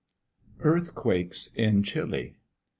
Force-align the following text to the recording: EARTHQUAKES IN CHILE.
EARTHQUAKES 0.65 1.51
IN 1.53 1.83
CHILE. 1.83 2.31